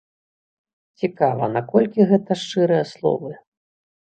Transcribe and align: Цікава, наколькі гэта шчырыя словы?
Цікава, 1.01 1.49
наколькі 1.57 2.07
гэта 2.13 2.39
шчырыя 2.45 2.89
словы? 2.95 3.31